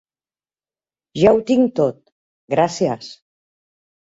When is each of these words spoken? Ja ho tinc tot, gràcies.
Ja 1.23 1.35
ho 1.35 1.43
tinc 1.51 1.75
tot, 1.81 1.99
gràcies. 2.55 3.13